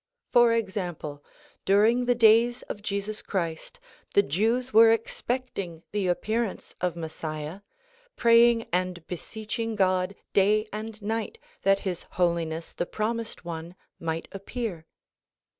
[0.31, 1.23] For ex ample,
[1.63, 3.79] during the days of Jesus Christ,
[4.15, 7.61] the Jews were expecting the appearance of Messiah,
[8.15, 14.87] praying and beseeching God day and night that His Holiness the promised one might appear.